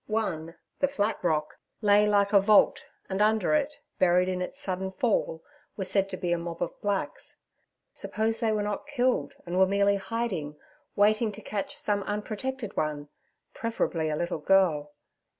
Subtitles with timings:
[0.07, 4.91] One, 'The Flat Rock' lay like a vault, and under it, buried in its sudden
[4.93, 5.43] fall,
[5.77, 7.37] were said to be a mob of blacks.
[7.93, 10.55] Suppose they were not killed, and were merely hiding,
[10.95, 13.09] waiting to catch some unprotected one,
[13.53, 14.91] preferably a little girl.